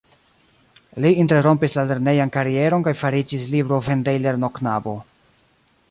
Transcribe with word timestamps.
Li 1.03 1.11
interrompis 1.23 1.75
la 1.79 1.83
lernejan 1.91 2.33
karieron 2.37 2.87
kaj 2.89 2.95
fariĝis 3.03 3.45
librovendejlernoknabo. 3.53 4.97